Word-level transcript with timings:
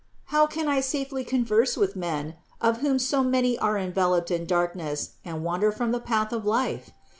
How 0.33 0.47
can 0.47 0.67
I 0.67 0.79
safely 0.81 1.23
converse 1.23 1.77
with 1.77 1.95
men, 1.95 2.33
of 2.59 2.77
whom 2.77 2.97
so 2.97 3.23
many 3.23 3.55
are 3.59 3.77
enveloped 3.77 4.31
in 4.31 4.47
darkness 4.47 5.11
and 5.23 5.43
wander 5.43 5.71
from 5.71 5.91
the 5.91 5.99
path 5.99 6.33
of 6.33 6.43
life 6.43 6.89